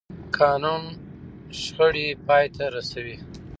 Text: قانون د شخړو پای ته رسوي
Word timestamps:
قانون 0.37 0.83
د 0.95 0.97
شخړو 1.61 2.05
پای 2.27 2.45
ته 2.55 2.63
رسوي 2.75 3.17